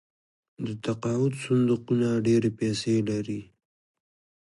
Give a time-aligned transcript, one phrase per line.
[0.65, 3.41] د تقاعد صندوقونه ډیرې پیسې لري.